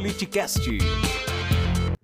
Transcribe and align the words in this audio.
Politicast. 0.00 0.66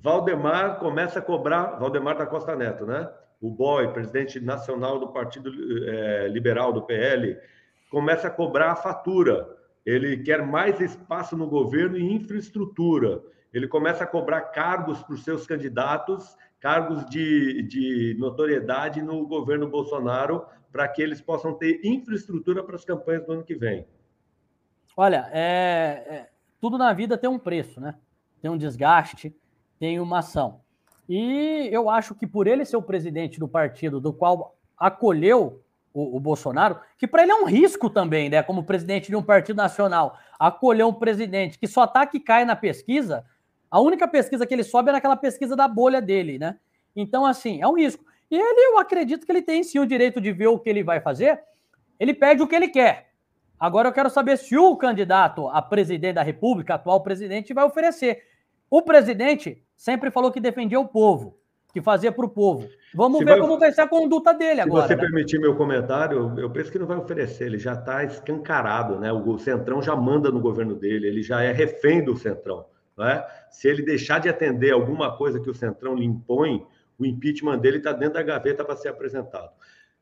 Valdemar 0.02 0.78
começa 0.78 1.18
a 1.18 1.22
cobrar, 1.22 1.78
Valdemar 1.78 2.18
da 2.18 2.26
Costa 2.26 2.54
Neto, 2.54 2.84
né? 2.84 3.10
O 3.40 3.48
boy, 3.48 3.90
presidente 3.90 4.38
nacional 4.38 4.98
do 4.98 5.08
Partido 5.08 5.50
é, 5.88 6.28
Liberal, 6.28 6.74
do 6.74 6.82
PL, 6.82 7.38
começa 7.90 8.28
a 8.28 8.30
cobrar 8.30 8.72
a 8.72 8.76
fatura. 8.76 9.48
Ele 9.86 10.18
quer 10.18 10.46
mais 10.46 10.78
espaço 10.78 11.38
no 11.38 11.46
governo 11.46 11.96
e 11.96 12.12
infraestrutura. 12.12 13.22
Ele 13.50 13.66
começa 13.66 14.04
a 14.04 14.06
cobrar 14.06 14.42
cargos 14.42 15.02
para 15.02 15.14
os 15.14 15.24
seus 15.24 15.46
candidatos, 15.46 16.36
cargos 16.60 17.06
de, 17.06 17.62
de 17.62 18.14
notoriedade 18.18 19.00
no 19.00 19.26
governo 19.26 19.70
Bolsonaro, 19.70 20.44
para 20.70 20.86
que 20.86 21.00
eles 21.00 21.22
possam 21.22 21.54
ter 21.54 21.80
infraestrutura 21.82 22.62
para 22.62 22.76
as 22.76 22.84
campanhas 22.84 23.24
do 23.24 23.32
ano 23.32 23.42
que 23.42 23.54
vem. 23.54 23.86
Olha, 24.98 25.30
é, 25.32 26.04
é, 26.08 26.28
tudo 26.60 26.78
na 26.78 26.92
vida 26.92 27.18
tem 27.18 27.28
um 27.28 27.38
preço, 27.38 27.80
né? 27.80 27.94
Tem 28.40 28.50
um 28.50 28.56
desgaste, 28.56 29.34
tem 29.78 30.00
uma 30.00 30.18
ação. 30.18 30.60
E 31.08 31.68
eu 31.70 31.88
acho 31.88 32.14
que 32.14 32.26
por 32.26 32.46
ele 32.46 32.64
ser 32.64 32.76
o 32.76 32.82
presidente 32.82 33.38
do 33.38 33.46
partido 33.46 34.00
do 34.00 34.12
qual 34.12 34.56
acolheu 34.76 35.62
o, 35.92 36.16
o 36.16 36.20
Bolsonaro, 36.20 36.78
que 36.98 37.06
para 37.06 37.22
ele 37.22 37.32
é 37.32 37.34
um 37.34 37.46
risco 37.46 37.88
também, 37.88 38.28
né? 38.28 38.42
Como 38.42 38.64
presidente 38.64 39.08
de 39.08 39.16
um 39.16 39.22
partido 39.22 39.56
nacional, 39.56 40.18
acolher 40.38 40.84
um 40.84 40.92
presidente 40.92 41.58
que 41.58 41.66
só 41.66 41.86
tá 41.86 42.06
que 42.06 42.20
cai 42.20 42.44
na 42.44 42.54
pesquisa, 42.54 43.24
a 43.70 43.80
única 43.80 44.06
pesquisa 44.06 44.46
que 44.46 44.54
ele 44.54 44.64
sobe 44.64 44.90
é 44.90 44.92
naquela 44.92 45.16
pesquisa 45.16 45.56
da 45.56 45.66
bolha 45.66 46.00
dele, 46.00 46.38
né? 46.38 46.58
Então, 46.94 47.24
assim, 47.26 47.60
é 47.60 47.68
um 47.68 47.76
risco. 47.76 48.04
E 48.30 48.36
ele, 48.36 48.72
eu 48.72 48.78
acredito 48.78 49.24
que 49.24 49.32
ele 49.32 49.42
tem 49.42 49.62
sim 49.62 49.78
o 49.78 49.86
direito 49.86 50.20
de 50.20 50.32
ver 50.32 50.48
o 50.48 50.58
que 50.58 50.68
ele 50.68 50.82
vai 50.82 51.00
fazer. 51.00 51.40
Ele 51.98 52.12
pede 52.12 52.42
o 52.42 52.46
que 52.46 52.54
ele 52.54 52.68
quer. 52.68 53.05
Agora 53.58 53.88
eu 53.88 53.92
quero 53.92 54.10
saber 54.10 54.36
se 54.36 54.56
o 54.56 54.76
candidato 54.76 55.48
a 55.48 55.62
presidente 55.62 56.14
da 56.14 56.22
República, 56.22 56.74
atual 56.74 57.02
presidente, 57.02 57.54
vai 57.54 57.64
oferecer. 57.64 58.22
O 58.70 58.82
presidente 58.82 59.62
sempre 59.76 60.10
falou 60.10 60.30
que 60.30 60.40
defendia 60.40 60.78
o 60.78 60.86
povo, 60.86 61.38
que 61.72 61.80
fazia 61.80 62.12
para 62.12 62.26
o 62.26 62.28
povo. 62.28 62.68
Vamos 62.94 63.18
se 63.18 63.24
ver 63.24 63.32
vai... 63.32 63.40
como 63.40 63.58
vai 63.58 63.72
ser 63.72 63.82
a 63.82 63.88
conduta 63.88 64.34
dele 64.34 64.56
se 64.56 64.60
agora. 64.60 64.82
Se 64.82 64.88
você 64.88 64.96
né? 64.96 65.02
permitir 65.02 65.38
meu 65.38 65.56
comentário, 65.56 66.38
eu 66.38 66.50
penso 66.50 66.70
que 66.70 66.78
não 66.78 66.86
vai 66.86 66.96
oferecer, 66.96 67.46
ele 67.46 67.58
já 67.58 67.72
está 67.72 68.04
escancarado, 68.04 68.98
né? 68.98 69.12
O 69.12 69.38
Centrão 69.38 69.80
já 69.80 69.96
manda 69.96 70.30
no 70.30 70.40
governo 70.40 70.74
dele, 70.74 71.06
ele 71.06 71.22
já 71.22 71.42
é 71.42 71.52
refém 71.52 72.04
do 72.04 72.16
Centrão. 72.16 72.66
Né? 72.96 73.24
Se 73.50 73.68
ele 73.68 73.82
deixar 73.82 74.18
de 74.18 74.28
atender 74.28 74.72
alguma 74.72 75.16
coisa 75.16 75.40
que 75.40 75.50
o 75.50 75.54
Centrão 75.54 75.94
lhe 75.94 76.04
impõe, 76.04 76.66
o 76.98 77.04
impeachment 77.04 77.58
dele 77.58 77.78
está 77.78 77.92
dentro 77.92 78.14
da 78.14 78.22
gaveta 78.22 78.64
para 78.64 78.76
ser 78.76 78.88
apresentado. 78.88 79.50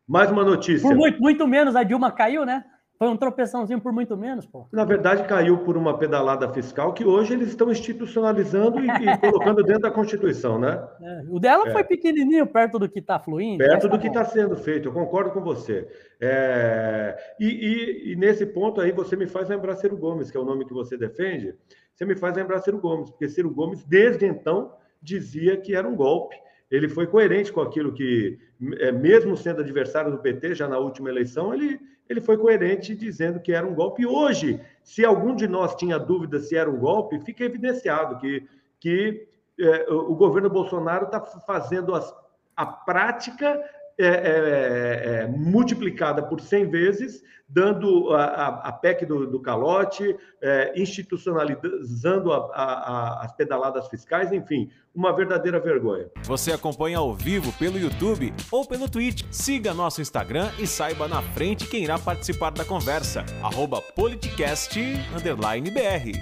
Mais 0.07 0.31
uma 0.31 0.45
notícia. 0.45 0.87
Por 0.87 0.97
muito, 0.97 1.21
muito 1.21 1.47
menos 1.47 1.75
a 1.75 1.83
Dilma 1.83 2.13
caiu, 2.13 2.45
né? 2.45 2.65
Foi 2.97 3.09
um 3.09 3.17
tropeçãozinho 3.17 3.81
por 3.81 3.93
muito 3.93 4.17
menos, 4.17 4.47
pô. 4.47 4.69
Na 4.73 4.85
verdade, 4.85 5.25
caiu 5.25 5.59
por 5.59 5.77
uma 5.77 5.99
pedalada 5.99 6.53
fiscal 6.53 6.93
que 6.93 7.05
hoje 7.05 7.33
eles 7.33 7.49
estão 7.49 7.71
institucionalizando 7.71 8.79
e, 8.81 8.87
e 8.87 9.19
colocando 9.19 9.65
dentro 9.65 9.83
da 9.83 9.91
Constituição, 9.91 10.59
né? 10.59 10.81
É, 11.03 11.23
o 11.29 11.41
dela 11.41 11.69
é. 11.69 11.73
foi 11.73 11.83
pequenininho, 11.83 12.47
perto 12.47 12.79
do 12.79 12.89
que 12.89 13.01
está 13.01 13.19
fluindo. 13.19 13.59
Perto 13.59 13.89
do 13.89 13.97
tá 13.97 13.99
que 13.99 14.07
está 14.07 14.25
sendo 14.25 14.57
feito, 14.57 14.89
eu 14.89 14.93
concordo 14.93 15.33
com 15.33 15.41
você. 15.41 15.89
É, 16.21 17.17
e, 17.41 17.47
e, 17.47 18.13
e, 18.13 18.17
nesse 18.17 18.47
ponto 18.47 18.81
aí, 18.81 18.93
você 18.93 19.17
me 19.17 19.27
faz 19.27 19.49
lembrar 19.49 19.75
Ciro 19.75 19.97
Gomes, 19.97 20.31
que 20.31 20.37
é 20.37 20.41
o 20.41 20.45
nome 20.45 20.65
que 20.65 20.73
você 20.73 20.97
defende, 20.97 21.55
você 21.93 22.05
me 22.05 22.15
faz 22.15 22.37
lembrar 22.37 22.61
Ciro 22.61 22.79
Gomes, 22.79 23.11
porque 23.11 23.29
Ciro 23.29 23.53
Gomes, 23.53 23.85
desde 23.85 24.25
então, 24.25 24.73
dizia 25.03 25.57
que 25.57 25.75
era 25.75 25.87
um 25.87 25.97
golpe. 25.97 26.37
Ele 26.71 26.89
foi 26.89 27.07
coerente 27.07 27.53
com 27.53 27.61
aquilo 27.61 27.93
que, 27.93 28.39
é, 28.79 28.91
mesmo 28.91 29.37
sendo 29.37 29.61
adversário 29.61 30.11
do 30.11 30.19
PT, 30.19 30.55
já 30.55 30.69
na 30.69 30.79
última 30.79 31.09
eleição, 31.09 31.55
ele 31.55 31.79
ele 32.09 32.21
foi 32.21 32.37
coerente 32.37 32.95
dizendo 32.95 33.41
que 33.41 33.53
era 33.53 33.67
um 33.67 33.75
golpe. 33.75 34.07
Hoje, 34.07 34.61
se 34.83 35.05
algum 35.05 35.35
de 35.35 35.49
nós 35.49 35.75
tinha 35.75 35.99
dúvida 35.99 36.39
se 36.39 36.57
era 36.57 36.71
um 36.71 36.79
golpe, 36.79 37.19
fica 37.21 37.45
evidenciado 37.45 38.19
que, 38.19 38.47
que 38.79 39.27
é, 39.59 39.91
o 39.91 40.15
governo 40.15 40.51
Bolsonaro 40.51 41.07
está 41.07 41.21
fazendo 41.21 41.95
as, 41.95 42.15
a 42.57 42.67
prática 42.67 43.59
é, 43.99 44.07
é, 44.07 44.09
é, 44.09 45.23
é, 45.23 45.27
multiplicada 45.29 46.23
por 46.23 46.41
100 46.41 46.71
vezes, 46.71 47.23
dando 47.49 48.13
a, 48.13 48.25
a, 48.25 48.69
a 48.69 48.73
PEC 48.73 49.07
do, 49.07 49.27
do 49.27 49.41
calote, 49.41 50.17
é, 50.43 50.73
institucionalizando 50.81 52.33
a, 52.33 53.21
as 53.23 53.33
pedaladas 53.33 53.89
fiscais, 53.89 54.33
enfim, 54.33 54.71
uma 54.95 55.15
verdadeira 55.15 55.61
vergonha. 55.61 56.09
Você 56.25 56.53
acompanha 56.53 56.99
ao 56.99 57.15
vivo 57.15 57.53
pelo 57.59 57.79
YouTube 57.79 58.33
ou 58.51 58.67
pelo 58.67 58.89
Twitch. 58.89 59.25
Siga 59.31 59.75
nosso 59.75 60.01
Instagram 60.01 60.51
e 60.59 60.67
saiba 60.67 61.07
na 61.07 61.23
frente 61.23 61.69
quem 61.69 61.85
irá 61.85 61.99
participar 61.99 62.51
da 62.51 62.65
conversa. 62.65 63.25
Arroba 63.43 63.83
politicast__br 63.95 66.13